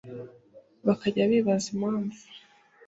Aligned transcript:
bakajya 0.85 1.23
bibaza 1.31 1.67
impamvu 1.75 2.17